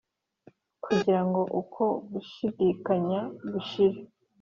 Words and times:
kugira 0.83 1.21
ngo 1.27 1.41
uko 1.61 1.83
gushidikanya 2.11 3.21
gushire 3.51 3.99